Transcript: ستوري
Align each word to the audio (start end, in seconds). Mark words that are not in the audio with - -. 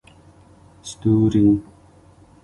ستوري 0.89 1.55